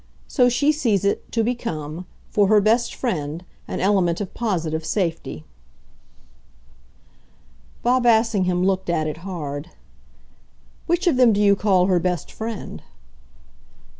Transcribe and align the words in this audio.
"So 0.27 0.49
she 0.49 0.71
sees 0.71 1.05
it 1.05 1.31
to 1.31 1.43
become, 1.43 2.07
for 2.31 2.47
her 2.47 2.59
best 2.59 2.95
friend, 2.95 3.45
an 3.67 3.79
element 3.79 4.19
of 4.19 4.33
POSITIVE 4.33 4.83
safety." 4.83 5.45
Bob 7.83 8.07
Assingham 8.07 8.65
looked 8.65 8.89
at 8.89 9.05
it 9.05 9.17
hard. 9.17 9.69
"Which 10.87 11.05
of 11.05 11.17
them 11.17 11.33
do 11.33 11.39
you 11.39 11.55
call 11.55 11.85
her 11.85 11.99
best 11.99 12.31
friend?" 12.31 12.81